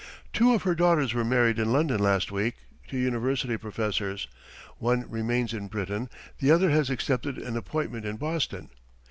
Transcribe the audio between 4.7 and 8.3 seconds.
one remains in Britain, the other has accepted an appointment in